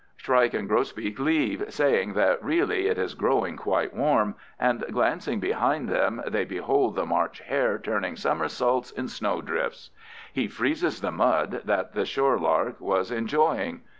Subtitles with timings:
[0.17, 5.87] Shrike and grosbeak leave, saying that really it is growing quite warm, and, glancing behind
[5.89, 9.91] them, they behold the March hare turning somersaults in snowdrifts.
[10.33, 13.81] He freezes the mud that the shore lark was enjoying.